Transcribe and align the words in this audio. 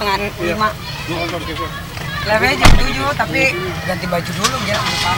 setengah 0.00 0.32
lima. 0.40 0.68
Nonton 1.12 1.40
gitu. 1.44 1.66
Lewe 2.24 2.48
jam 2.56 2.70
tujuh, 2.72 3.08
tapi 3.20 3.40
ganti 3.84 4.06
baju 4.08 4.30
dulu 4.32 4.56
ya 4.64 4.76
depan. 4.80 5.16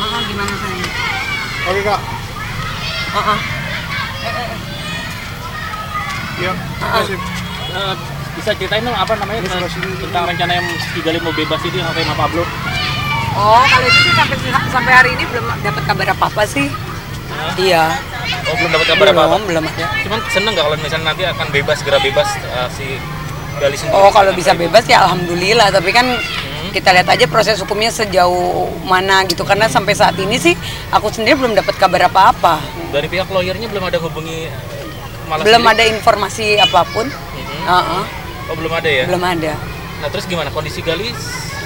Oh, 0.00 0.20
gimana 0.24 0.54
sayang? 0.56 0.92
Oke 1.68 1.80
kak. 1.84 2.00
Oh, 3.12 3.20
oh. 3.20 3.38
Iya. 6.40 6.52
Ah. 6.80 6.90
Kasih. 7.04 7.18
Eh, 7.70 7.94
bisa 8.40 8.50
ceritain 8.56 8.80
dong 8.80 8.96
apa 8.96 9.12
namanya 9.20 9.44
ini. 9.44 9.92
tentang 10.00 10.24
rencana 10.24 10.52
yang 10.56 10.66
Kigali 10.96 11.20
mau 11.20 11.36
bebas 11.36 11.60
ini 11.68 11.76
yang 11.84 11.92
kayak 11.92 12.16
Pablo 12.16 12.42
Oh, 13.36 13.62
kalau 13.62 13.86
itu 13.86 14.00
sih 14.08 14.14
sampai 14.16 14.36
sampai 14.72 14.92
hari 14.92 15.10
ini 15.14 15.24
belum 15.30 15.44
dapat 15.62 15.82
kabar 15.86 16.06
apa 16.10 16.26
apa 16.26 16.42
sih. 16.48 16.66
Iya. 17.60 17.94
Oh 18.50 18.56
belum 18.56 18.70
dapat 18.72 18.86
kabar 18.88 19.06
apa 19.06 19.20
apa 19.20 19.26
belum, 19.30 19.42
belum 19.46 19.64
ada. 19.66 19.86
cuman 20.00 20.18
seneng 20.28 20.52
nggak 20.52 20.64
kalau 20.64 20.76
misalnya 20.76 21.06
nanti 21.06 21.22
akan 21.24 21.46
bebas 21.48 21.76
segera 21.78 21.98
bebas 21.98 22.28
eh, 22.34 22.68
si 22.72 22.86
Gali 23.52 23.74
sendiri 23.74 23.92
Oh, 23.94 24.08
kalau 24.08 24.30
bisa 24.32 24.52
bebas 24.52 24.84
ya 24.84 25.04
alhamdulillah, 25.04 25.68
tapi 25.68 25.90
kan 25.90 26.06
kita 26.70 26.90
lihat 26.90 27.08
aja 27.08 27.26
proses 27.26 27.58
hukumnya 27.58 27.90
sejauh 27.90 28.70
mana 28.84 29.20
gitu 29.24 29.42
karena 29.42 29.66
sampai 29.66 29.92
saat 29.92 30.14
ini 30.16 30.36
sih 30.36 30.54
aku 30.88 31.10
sendiri 31.10 31.34
belum 31.36 31.52
dapat 31.54 31.74
kabar 31.74 32.06
apa-apa. 32.06 32.62
dari 32.88 33.06
pihak 33.06 33.26
lawyernya 33.26 33.66
belum 33.66 33.84
ada 33.84 33.98
hubungi 33.98 34.46
malah 35.26 35.42
Belum 35.42 35.60
sendiri? 35.60 35.74
ada 35.76 35.84
informasi 35.92 36.46
apa 36.56 36.80
pun. 36.86 37.04
Mhm. 37.04 37.60
Heeh, 37.64 38.02
oh 38.46 38.54
belum 38.54 38.72
ada 38.72 38.88
ya 38.88 39.04
belum 39.04 39.20
ada. 39.20 39.52
nah 39.98 40.08
terus 40.08 40.24
gimana 40.24 40.48
kondisi 40.48 40.80
Gali 40.80 41.10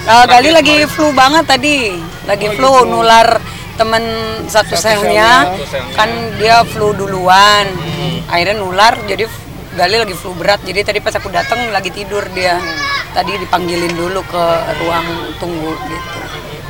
Eh, 0.04 0.24
Gali 0.26 0.50
lagi 0.50 0.74
kemarin? 0.74 0.90
flu 0.90 1.06
banget 1.12 1.44
tadi, 1.46 1.96
lagi 2.24 2.48
flu 2.50 2.84
nular 2.84 3.40
temen 3.74 4.02
satu, 4.44 4.72
Satu 4.72 4.84
selnya, 4.84 5.00
selnya. 5.00 5.30
Satu 5.50 5.64
selnya. 5.68 5.94
kan 5.94 6.10
dia 6.34 6.56
flu 6.64 6.92
duluan, 6.92 7.66
Hmm. 7.68 8.22
akhirnya 8.26 8.56
nular 8.56 8.94
jadi 9.04 9.26
Gali 9.74 9.98
lagi 9.98 10.14
flu 10.14 10.30
berat, 10.32 10.62
jadi 10.62 10.86
tadi 10.86 11.02
pas 11.02 11.10
aku 11.10 11.26
datang 11.28 11.58
lagi 11.68 11.90
tidur 11.90 12.22
dia, 12.30 12.62
tadi 13.10 13.34
dipanggilin 13.34 13.90
dulu 13.90 14.22
ke 14.22 14.44
ruang 14.78 15.02
tunggu 15.34 15.74
gitu. 15.82 16.18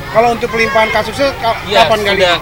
Kalau 0.09 0.33
untuk 0.33 0.49
pelimpahan 0.49 0.89
kasusnya 0.89 1.29
ka- 1.37 1.53
Iya, 1.69 1.85
kapan 1.85 1.99
kali? 2.01 2.17
sudah 2.17 2.35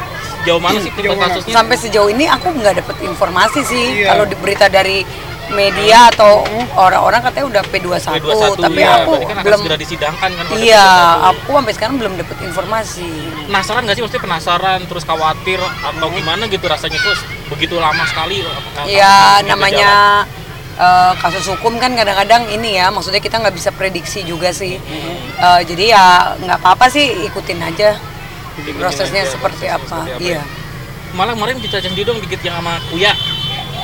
jauh 0.43 0.61
mana 0.61 0.79
sih 0.79 0.91
kasusnya 0.95 1.51
Sampai 1.51 1.75
sejauh 1.75 2.07
ini 2.07 2.31
aku 2.31 2.47
nggak 2.53 2.79
dapet 2.79 2.95
informasi 3.03 3.59
sih, 3.61 3.85
Iya. 3.99 4.15
kalau 4.15 4.23
di 4.23 4.39
berita 4.39 4.71
dari 4.71 5.03
media 5.51 6.07
atau 6.07 6.47
orang-orang 6.79 7.19
katanya 7.19 7.45
udah 7.59 7.63
P21, 7.67 8.05
P21 8.23 8.55
tapi 8.63 8.79
ya, 8.79 9.03
aku 9.03 9.11
kan 9.19 9.35
akan 9.35 9.43
belum, 9.43 9.59
segera 9.59 9.77
disidangkan 9.77 10.29
kan 10.31 10.43
iya, 10.55 10.87
P21. 10.87 11.29
aku 11.35 11.49
sampai 11.59 11.73
sekarang 11.75 11.95
belum 11.99 12.13
dapet 12.15 12.37
informasi. 12.41 13.09
penasaran 13.51 13.81
nggak 13.83 13.95
sih 13.99 14.03
maksudnya 14.07 14.23
penasaran 14.23 14.79
terus 14.87 15.03
khawatir 15.03 15.59
atau 15.59 16.07
gimana 16.09 16.43
gitu 16.47 16.65
rasanya 16.65 16.99
terus 17.03 17.19
begitu 17.51 17.75
lama 17.77 18.03
sekali 18.07 18.39
eh, 18.41 18.85
Ya 18.87 19.43
ini 19.43 19.51
namanya 19.51 19.91
eh, 20.79 21.13
kasus 21.19 21.45
hukum 21.51 21.75
kan 21.77 21.91
kadang-kadang 21.93 22.47
ini 22.49 22.79
ya, 22.79 22.87
maksudnya 22.89 23.19
kita 23.19 23.37
nggak 23.43 23.53
bisa 23.53 23.69
prediksi 23.75 24.23
juga 24.23 24.49
sih. 24.55 24.79
Eh, 24.79 25.61
jadi 25.67 25.83
ya 25.91 26.05
nggak 26.39 26.59
apa-apa 26.63 26.87
sih 26.87 27.27
ikutin 27.27 27.59
aja 27.59 27.99
Ikutin 28.53 28.73
prosesnya 28.77 29.21
aja, 29.25 29.33
seperti 29.33 29.65
prosesnya 29.65 29.75
apa. 29.75 29.85
seperti 29.89 30.05
apa 30.13 30.23
Iya. 30.23 30.41
malah 31.13 31.33
kemarin 31.37 31.57
kita 31.61 31.77
dong 32.05 32.17
dikit 32.25 32.41
yang 32.41 32.57
sama 32.57 32.81
Uya 32.89 33.13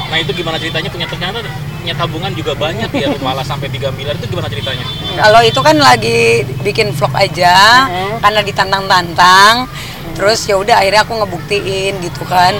nah 0.09 0.17
itu 0.17 0.31
gimana 0.33 0.57
ceritanya 0.57 0.89
punya 0.89 1.05
ternyata 1.05 1.39
punya 1.79 1.93
tabungan 1.95 2.31
juga 2.33 2.53
banyak 2.57 2.89
ya 2.91 3.07
malah 3.25 3.45
sampai 3.45 3.69
3 3.69 3.93
miliar 3.93 4.17
itu 4.17 4.25
gimana 4.29 4.49
ceritanya 4.49 4.85
Kalau 5.19 5.41
itu 5.43 5.59
kan 5.59 5.75
lagi 5.77 6.47
bikin 6.63 6.95
vlog 6.95 7.11
aja, 7.11 7.87
karena 8.23 8.39
ditantang-tantang. 8.39 9.67
Terus 10.15 10.47
ya 10.47 10.55
udah 10.55 10.79
akhirnya 10.79 11.03
aku 11.03 11.13
ngebuktiin 11.19 11.99
gitu 11.99 12.23
kan. 12.23 12.55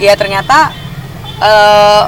Ya 0.00 0.16
ternyata 0.16 0.72
eh 1.44 2.02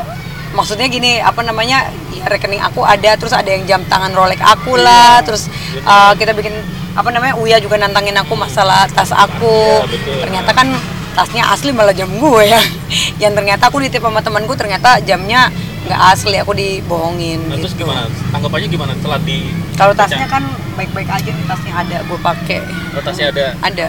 maksudnya 0.57 0.89
gini, 0.89 1.21
apa 1.21 1.45
namanya? 1.45 1.93
Ya, 2.17 2.27
rekening 2.33 2.65
aku 2.65 2.81
ada, 2.83 3.13
terus 3.21 3.31
ada 3.37 3.47
yang 3.47 3.69
jam 3.69 3.81
tangan 3.87 4.11
Rolex 4.17 4.41
aku 4.41 4.77
lah, 4.81 5.21
terus 5.21 5.53
eh, 5.77 6.13
kita 6.17 6.33
bikin 6.33 6.53
apa 6.97 7.13
namanya? 7.13 7.37
Uya 7.37 7.61
juga 7.61 7.77
nantangin 7.77 8.17
aku 8.17 8.33
masalah 8.41 8.89
tas 8.89 9.13
aku. 9.13 9.85
Ya, 9.85 9.89
betul. 9.89 10.17
Ternyata 10.25 10.51
kan 10.57 10.69
tasnya 11.15 11.45
asli 11.51 11.71
malah 11.75 11.95
jam 11.95 12.09
gue 12.11 12.43
ya. 12.45 12.61
Yang 13.23 13.33
ternyata 13.43 13.69
aku 13.69 13.83
ditip 13.83 14.03
sama 14.03 14.21
temanku 14.23 14.55
ternyata 14.57 15.03
jamnya 15.03 15.51
nggak 15.81 16.01
asli, 16.13 16.37
aku 16.37 16.53
dibohongin 16.53 17.41
nah, 17.49 17.57
terus 17.57 17.73
gitu. 17.73 17.89
gimana 17.89 18.05
tanggapannya 18.29 18.69
gimana 18.69 18.93
setelah 19.01 19.17
di 19.25 19.49
Kalau 19.81 19.97
tasnya 19.97 20.29
kan 20.29 20.45
baik-baik 20.77 21.09
aja 21.09 21.31
nih 21.33 21.45
tasnya 21.49 21.73
ada 21.73 21.97
gue 22.05 22.19
pakai. 22.21 22.61
Oh, 22.95 23.03
tasnya 23.03 23.33
ada 23.33 23.45
Ada. 23.65 23.89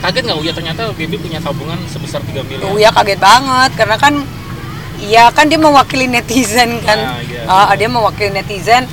kaget 0.00 0.22
nggak 0.28 0.38
Uya 0.40 0.52
ternyata 0.52 0.82
Bibi 0.96 1.16
punya 1.16 1.40
tabungan 1.40 1.76
sebesar 1.88 2.24
3 2.24 2.40
miliar 2.44 2.72
Uya 2.72 2.88
kaget 2.92 3.20
banget 3.20 3.70
karena 3.76 3.96
kan 4.00 4.14
Iya 5.00 5.32
kan 5.32 5.48
dia 5.48 5.56
mewakili 5.56 6.04
netizen 6.04 6.76
kan. 6.84 6.98
Ah, 7.00 7.20
iya. 7.24 7.40
Ah, 7.48 7.72
dia 7.72 7.88
mewakili 7.88 8.36
netizen. 8.36 8.84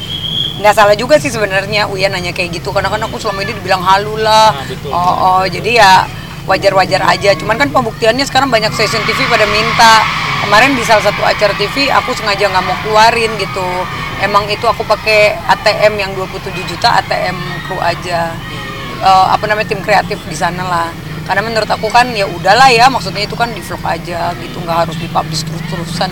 Nggak 0.58 0.74
salah 0.74 0.96
juga 0.96 1.20
sih 1.20 1.28
sebenarnya 1.28 1.92
Uya 1.92 2.08
nanya 2.08 2.32
kayak 2.32 2.64
gitu 2.64 2.72
karena 2.72 2.88
kan 2.88 3.04
aku 3.04 3.20
selama 3.20 3.44
ini 3.44 3.52
dibilang 3.52 3.84
halu 3.84 4.16
lah. 4.16 4.56
Ah, 4.56 4.64
betul. 4.64 4.90
Oh, 4.90 5.16
oh, 5.20 5.44
jadi 5.44 5.84
ya 5.84 5.92
wajar-wajar 6.48 7.04
aja. 7.04 7.36
Cuman 7.36 7.60
kan 7.60 7.70
pembuktiannya 7.70 8.24
sekarang 8.24 8.48
banyak 8.50 8.72
stasiun 8.74 9.04
TV 9.04 9.20
pada 9.28 9.46
minta. 9.52 10.02
Kemarin 10.48 10.74
di 10.80 10.84
salah 10.88 11.04
satu 11.04 11.22
acara 11.28 11.52
TV 11.60 11.92
aku 11.92 12.16
sengaja 12.16 12.48
nggak 12.48 12.64
mau 12.64 12.78
keluarin 12.82 13.30
gitu. 13.36 13.68
Emang 14.24 14.48
itu 14.50 14.64
aku 14.66 14.82
pakai 14.88 15.36
ATM 15.46 15.94
yang 16.00 16.12
27 16.16 16.56
juta 16.66 17.04
ATM 17.04 17.36
kru 17.68 17.78
aja. 17.84 18.34
Eh, 18.98 19.26
apa 19.30 19.46
namanya 19.46 19.70
tim 19.70 19.84
kreatif 19.84 20.18
di 20.26 20.34
sana 20.34 20.64
lah. 20.66 20.90
Karena 21.28 21.44
menurut 21.44 21.68
aku 21.68 21.92
kan 21.92 22.08
ya 22.16 22.24
udahlah 22.24 22.72
ya, 22.72 22.88
maksudnya 22.88 23.28
itu 23.28 23.36
kan 23.36 23.52
di 23.52 23.60
vlog 23.60 23.84
aja 23.84 24.32
gitu, 24.40 24.64
nggak 24.64 24.88
harus 24.88 24.96
dipublish 24.96 25.44
terus-terusan. 25.44 26.08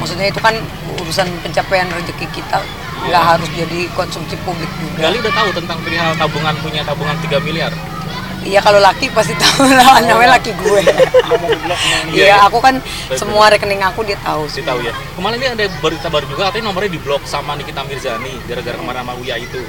Maksudnya 0.00 0.32
itu 0.32 0.40
kan 0.40 0.56
urusan 0.96 1.28
pencapaian 1.44 1.84
rezeki 1.92 2.24
kita, 2.32 2.64
nggak 3.04 3.20
Iya. 3.20 3.30
harus 3.36 3.48
jadi 3.52 3.84
konsumsi 3.92 4.32
publik 4.48 4.72
juga. 4.80 5.12
Gali 5.12 5.20
udah 5.20 5.34
tahu 5.36 5.48
tentang 5.60 5.78
perihal 5.84 6.16
tabungan 6.16 6.56
punya 6.64 6.80
tabungan 6.88 7.16
3 7.20 7.36
miliar 7.44 7.68
Iya 8.46 8.60
kalau 8.62 8.78
laki 8.78 9.10
pasti 9.10 9.34
tahu 9.34 9.66
lah, 9.68 9.98
namanya 10.00 10.38
laki 10.38 10.54
gue. 10.54 10.80
Iya, 12.14 12.46
aku 12.46 12.62
kan 12.62 12.78
semua 13.12 13.50
rekening 13.50 13.82
aku 13.82 14.00
dia 14.02 14.14
tahu 14.22 14.46
sih. 14.46 14.56
sih 14.56 14.62
tahu 14.62 14.80
ya 14.80 14.94
kemarin 15.12 15.36
dia 15.36 15.50
ada 15.52 15.66
berita 15.76 16.06
baru 16.06 16.24
juga 16.24 16.48
katanya 16.48 16.70
nomornya 16.70 16.90
di 16.94 17.00
blok 17.02 17.26
sama 17.26 17.58
Nikita 17.58 17.82
Mirzani 17.82 18.38
gara-gara 18.46 18.78
kemarin 18.78 19.02
sama 19.02 19.14
Uya 19.18 19.36
itu 19.36 19.60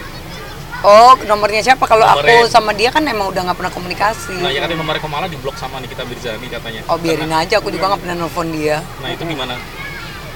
Oh, 0.77 1.17
nomornya 1.25 1.65
siapa? 1.65 1.89
Kalau 1.89 2.05
aku 2.05 2.45
sama 2.45 2.69
dia 2.69 2.93
kan 2.93 3.01
emang 3.01 3.33
udah 3.33 3.49
nggak 3.49 3.57
pernah 3.57 3.73
komunikasi. 3.73 4.37
nah 4.37 4.53
ya 4.53 4.61
kan 4.61 4.69
nomornya 4.71 5.01
Komala 5.01 5.25
di 5.25 5.33
blok 5.35 5.57
sama 5.57 5.81
Nikita 5.81 6.05
Mirzani 6.05 6.45
katanya 6.47 6.85
Oh 6.85 6.95
biarin 6.95 7.33
aja, 7.33 7.57
aku 7.57 7.73
juga 7.73 7.89
nggak 7.89 8.01
pernah 8.05 8.15
nelfon 8.15 8.53
dia. 8.53 8.77
nah 9.01 9.09
itu 9.09 9.25
gimana 9.25 9.57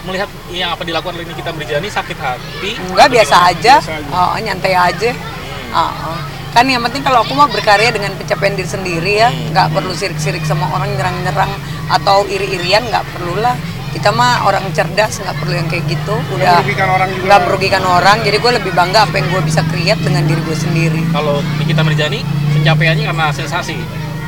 melihat 0.01 0.25
yang 0.49 0.73
apa 0.73 0.81
dilakukan 0.81 1.13
oleh 1.13 1.29
Nikita 1.29 1.53
Mirzani 1.53 1.87
sakit 1.87 2.17
hati 2.17 2.73
Enggak 2.89 3.07
biasa 3.07 3.35
gimana? 3.37 3.51
aja, 3.53 3.73
Biasa 3.77 3.93
aja. 3.93 4.11
Oh, 4.11 4.33
nyantai 4.41 4.73
aja. 4.73 5.11
Oh, 5.71 5.93
oh. 6.09 6.19
Kan 6.51 6.67
yang 6.67 6.83
penting 6.83 6.99
kalau 6.99 7.23
aku 7.23 7.31
mau 7.31 7.47
berkarya 7.47 7.89
dengan 7.89 8.11
pencapaian 8.13 8.53
diri 8.53 8.67
sendiri 8.67 9.13
ya, 9.17 9.31
Hmm. 9.31 9.55
nggak 9.55 9.67
perlu 9.71 9.91
sirik-sirik 9.91 10.43
sama 10.43 10.67
orang 10.69 10.91
nyerang-nyerang 10.93 11.51
atau 11.89 12.27
iri-irian, 12.27 12.83
nggak 12.85 13.07
perlulah. 13.09 13.55
Kita 13.91 14.07
mah 14.09 14.43
orang 14.43 14.63
cerdas, 14.71 15.19
nggak 15.19 15.35
perlu 15.35 15.53
yang 15.53 15.67
kayak 15.67 15.83
gitu. 15.85 16.15
Udah 16.31 16.59
merugikan 16.59 16.89
orang 16.89 17.09
juga. 17.11 17.23
nggak 17.27 17.41
merugikan 17.43 17.83
orang. 17.85 18.17
Jadi 18.21 18.37
gue 18.37 18.51
lebih 18.55 18.71
bangga 18.71 18.99
apa 19.03 19.15
yang 19.15 19.27
gue 19.27 19.41
bisa 19.43 19.61
create 19.67 19.99
dengan 19.99 20.23
diri 20.23 20.41
gue 20.41 20.57
sendiri. 20.57 21.01
kalau 21.11 21.39
Nikita 21.55 21.83
Mirzani 21.83 22.19
pencapaiannya 22.53 23.03
karena 23.05 23.25
sensasi 23.31 23.75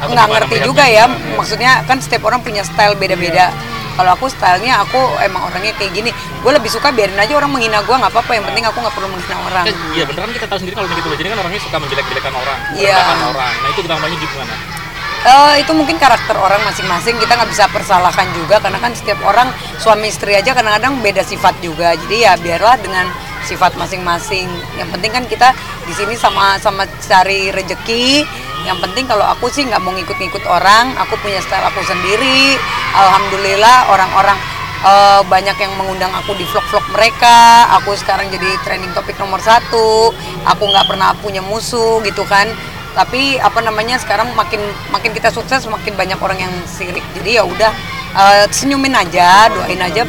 nggak 0.04 0.28
ngerti 0.28 0.58
juga 0.68 0.84
ya 0.84 1.08
maksudnya 1.08 1.80
kan 1.88 1.96
setiap 1.96 2.28
orang 2.28 2.44
punya 2.44 2.60
style 2.60 3.00
beda-beda 3.00 3.56
kalau 3.94 4.12
aku 4.14 4.26
stylenya 4.28 4.82
aku 4.82 4.98
emang 5.22 5.46
orangnya 5.46 5.74
kayak 5.76 5.92
gini. 5.92 6.10
Gue 6.42 6.52
lebih 6.52 6.68
suka 6.68 6.90
biarin 6.90 7.16
aja 7.16 7.34
orang 7.34 7.52
menghina 7.52 7.82
gue 7.82 7.94
nggak 7.94 8.12
apa-apa. 8.12 8.32
Yang 8.34 8.46
penting 8.52 8.64
aku 8.66 8.78
nggak 8.82 8.96
perlu 8.96 9.08
menghina 9.10 9.38
orang. 9.42 9.66
Kan 9.66 9.76
iya 9.94 10.04
beneran 10.04 10.30
kita 10.32 10.46
tahu 10.46 10.60
sendiri 10.60 10.76
kalau 10.76 10.88
Nikita 10.88 11.08
Mirzani 11.08 11.30
kan 11.30 11.40
orangnya 11.40 11.62
suka 11.62 11.78
menjelek-jelekan 11.78 12.34
orang 12.34 12.60
Iya. 12.74 12.94
merendahkan 12.94 13.20
orang. 13.30 13.54
Nah 13.54 13.70
itu 13.70 13.80
tanggapannya 13.82 14.18
gimana 14.18 14.56
Eh, 15.24 15.64
itu 15.64 15.72
mungkin 15.72 15.96
karakter 15.96 16.36
orang 16.36 16.60
masing-masing. 16.68 17.16
Kita 17.16 17.40
nggak 17.40 17.48
bisa 17.48 17.72
persalahkan 17.72 18.28
juga 18.36 18.60
karena 18.60 18.76
kan 18.76 18.92
setiap 18.92 19.24
orang 19.24 19.48
suami 19.80 20.12
istri 20.12 20.36
aja 20.36 20.52
kadang-kadang 20.52 21.00
beda 21.00 21.24
sifat 21.24 21.56
juga. 21.64 21.96
Jadi 21.96 22.28
ya 22.28 22.36
biarlah 22.36 22.76
dengan 22.76 23.08
sifat 23.48 23.80
masing-masing. 23.80 24.52
Yang 24.76 24.90
penting 24.92 25.12
kan 25.16 25.24
kita 25.24 25.50
di 25.88 25.96
sini 25.96 26.20
sama-sama 26.20 26.84
cari 27.00 27.56
rejeki 27.56 28.28
yang 28.64 28.80
penting 28.80 29.06
kalau 29.06 29.28
aku 29.28 29.52
sih 29.52 29.68
nggak 29.68 29.84
mau 29.84 29.92
ngikut-ngikut 29.92 30.44
orang 30.48 30.96
aku 30.96 31.20
punya 31.20 31.44
style 31.44 31.64
aku 31.68 31.84
sendiri. 31.84 32.56
Alhamdulillah 32.96 33.92
orang-orang 33.92 34.38
eh, 34.84 35.22
banyak 35.28 35.58
yang 35.60 35.74
mengundang 35.76 36.12
aku 36.16 36.32
di 36.40 36.48
vlog-vlog 36.48 36.84
mereka. 36.96 37.68
Aku 37.82 37.92
sekarang 38.00 38.32
jadi 38.32 38.56
trending 38.64 38.96
topik 38.96 39.20
nomor 39.20 39.44
satu. 39.44 40.16
Aku 40.48 40.64
nggak 40.64 40.88
pernah 40.88 41.12
punya 41.20 41.44
musuh 41.44 42.00
gitu 42.08 42.24
kan. 42.24 42.48
Tapi 42.94 43.42
apa 43.42 43.60
namanya 43.66 43.98
sekarang 43.98 44.32
makin 44.38 44.62
makin 44.94 45.12
kita 45.18 45.34
sukses 45.34 45.66
makin 45.66 45.98
banyak 45.98 46.20
orang 46.22 46.40
yang 46.40 46.54
sirik. 46.70 47.04
Jadi 47.18 47.42
ya 47.42 47.44
udah 47.44 47.72
eh, 48.16 48.46
senyumin 48.54 48.96
aja 48.96 49.50
doain 49.52 49.82
aja 49.82 50.08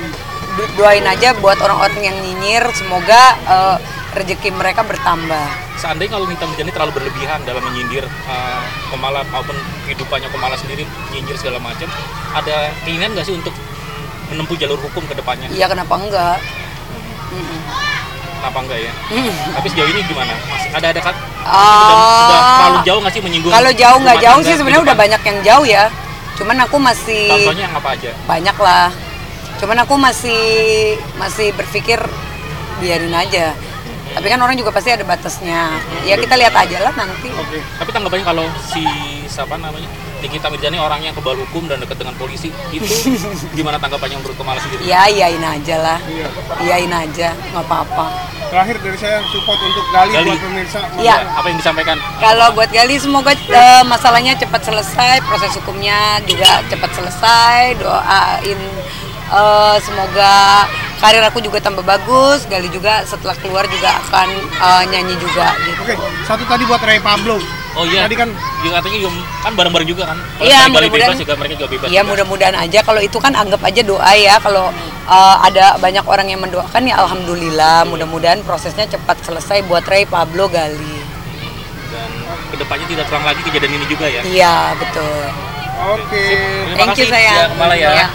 do- 0.55 0.73
doain 0.79 1.07
aja 1.09 1.35
buat 1.43 1.59
orang-orang 1.59 2.01
yang 2.05 2.17
nyinyir. 2.23 2.63
Semoga 2.77 3.35
eh, 3.51 3.77
rezeki 4.15 4.55
mereka 4.55 4.87
bertambah 4.87 5.47
seandainya 5.75 6.15
kalau 6.15 6.27
Nikita 6.31 6.47
Mirzani 6.47 6.71
terlalu 6.71 6.93
berlebihan 7.03 7.43
dalam 7.43 7.63
menyindir 7.67 8.07
uh, 8.07 8.63
Komala 8.89 9.27
maupun 9.29 9.59
kehidupannya 9.85 10.31
Komala 10.31 10.55
sendiri 10.55 10.87
nyindir 11.11 11.35
segala 11.35 11.59
macam 11.59 11.91
ada 12.33 12.71
keinginan 12.87 13.13
nggak 13.13 13.27
sih 13.27 13.35
untuk 13.35 13.53
menempuh 14.31 14.57
jalur 14.57 14.79
hukum 14.79 15.03
ke 15.05 15.15
depannya 15.15 15.51
iya 15.51 15.67
kenapa 15.67 15.95
enggak 15.99 16.39
Mm-mm. 17.35 17.61
apa 18.41 18.59
enggak 18.63 18.79
ya 18.87 18.93
tapi 19.53 19.67
sejauh 19.69 19.91
ini 19.91 20.01
gimana 20.07 20.33
masih 20.49 20.71
ada 20.73 20.87
ada 20.95 21.01
kan 21.03 21.17
Ah. 21.45 21.61
sudah, 21.61 22.01
sudah 22.01 22.41
terlalu 22.57 22.79
jauh 22.89 22.99
nggak 23.05 23.13
sih 23.13 23.21
menyinggung 23.21 23.53
Kalau 23.53 23.71
jauh 23.77 23.99
nggak 24.01 24.17
jauh 24.17 24.41
sih 24.41 24.55
sebenarnya 24.57 24.83
udah 24.89 24.97
banyak 24.97 25.21
yang 25.29 25.39
jauh 25.45 25.67
ya. 25.69 25.85
Cuman 26.41 26.57
aku 26.65 26.77
masih 26.81 27.29
contohnya 27.29 27.63
yang 27.69 27.77
apa 27.77 27.89
aja 27.93 28.11
banyak 28.25 28.57
lah. 28.57 28.89
Cuman 29.61 29.77
aku 29.85 29.95
masih 30.01 30.43
masih 31.21 31.53
berpikir 31.53 32.01
biarin 32.81 33.13
aja. 33.13 33.53
Tapi 34.13 34.27
kan 34.29 34.39
orang 34.45 34.57
juga 34.59 34.71
pasti 34.71 34.93
ada 34.93 35.05
batasnya. 35.07 35.81
Ya 36.05 36.15
kita 36.21 36.37
lihat 36.37 36.53
aja 36.53 36.79
lah 36.85 36.93
nanti. 36.93 37.33
Oke. 37.33 37.59
tapi 37.81 37.91
tanggapannya 37.91 38.25
kalau 38.27 38.45
si 38.69 38.85
siapa 39.27 39.57
namanya 39.57 39.89
Nikita 40.25 40.49
Mirzani 40.49 40.81
orangnya 40.81 41.13
kebal 41.13 41.37
hukum 41.37 41.69
dan 41.69 41.85
dekat 41.85 42.01
dengan 42.01 42.17
polisi 42.17 42.49
itu 42.73 42.89
gimana 43.59 43.77
tanggapannya 43.77 44.17
menurut 44.17 44.37
Kemala 44.41 44.57
sendiri 44.57 44.81
Ya 44.89 45.05
iyain 45.05 45.43
aja 45.45 45.77
lah. 45.77 45.99
Iya. 46.09 46.29
Iyain 46.65 46.93
aja, 46.93 47.29
nggak 47.53 47.65
apa-apa. 47.69 48.05
Terakhir 48.49 48.77
dari 48.81 48.97
saya 48.97 49.19
support 49.29 49.61
untuk 49.61 49.85
Gali, 49.93 50.13
Gali. 50.17 50.29
buat 50.33 50.41
pemirsa. 50.41 50.81
Iya. 50.97 51.17
apa 51.29 51.47
yang 51.53 51.59
disampaikan 51.61 51.97
Kalau 52.23 52.49
buat 52.57 52.71
Gali 52.73 52.97
semoga 52.97 53.37
eh, 53.37 53.85
masalahnya 53.85 54.33
cepat 54.41 54.65
selesai, 54.65 55.21
proses 55.29 55.53
hukumnya 55.61 56.23
juga 56.25 56.65
cepat 56.73 56.91
selesai. 56.97 57.77
Doain 57.77 58.61
eh, 59.29 59.77
semoga 59.85 60.65
karir 60.97 61.23
aku 61.23 61.39
juga 61.39 61.59
tambah 61.59 61.83
bagus. 61.83 62.45
Gali 62.45 62.69
juga 62.69 63.03
setelah 63.03 63.35
keluar 63.35 63.65
juga 63.67 63.91
akan 64.01 64.29
eh, 64.41 64.83
nyanyi 64.89 65.15
juga 65.17 65.55
gitu. 65.61 65.81
Oke, 65.83 65.95
satu 66.25 66.43
tadi 66.45 66.63
buat 66.65 66.81
Ray 66.81 66.99
Pablo. 66.99 67.39
oh 67.75 67.83
iya 67.85 68.07
Tadi 68.07 68.15
kan 68.15 68.31
juga 68.63 68.79
katanya 68.79 68.99
juga 69.01 69.11
kan 69.43 69.53
bareng-bareng 69.53 69.89
juga 69.89 70.03
kan 70.07 70.15
Kalau 70.15 70.47
Iya, 70.47 70.59
mudah-mudahan- 70.71 71.11
bebas 71.11 71.19
juga 71.19 71.35
mereka 71.35 71.55
juga 71.57 71.69
bebas 71.69 71.87
Iya 71.91 72.03
mudah-mudahan 72.05 72.57
aja 72.57 72.79
kalau 72.81 73.01
itu 73.03 73.19
kan 73.19 73.33
anggap 73.35 73.61
aja 73.61 73.83
doa 73.83 74.13
ya 74.15 74.39
kalau 74.39 74.71
eh, 75.11 75.37
ada 75.43 75.75
banyak 75.77 76.05
orang 76.05 76.27
yang 76.29 76.39
mendoakan 76.39 76.87
ya 76.87 76.95
alhamdulillah 76.97 77.83
mudah-mudahan 77.85 78.47
prosesnya 78.47 78.87
cepat 78.87 79.19
selesai 79.21 79.67
buat 79.67 79.83
Ray 79.85 80.07
Pablo 80.07 80.47
Gali. 80.47 81.03
dan 81.91 82.11
ke 82.49 82.57
depannya 82.57 82.87
tidak 82.87 83.05
terulang 83.07 83.27
lagi 83.27 83.43
kejadian 83.43 83.73
ini 83.75 83.87
juga 83.87 84.07
ya 84.07 84.23
Iya 84.23 84.55
betul. 84.79 85.19
Oke. 85.75 86.23
Terima 86.71 86.79
Thank 86.79 86.95
you 86.95 87.05
kasih, 87.05 87.11
sayang. 87.11 87.51
ya, 87.51 87.75
ya. 87.75 87.91
Iya. 87.93 88.07